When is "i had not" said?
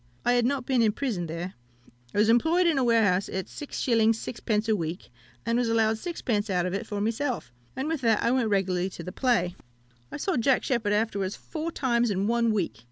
0.25-0.65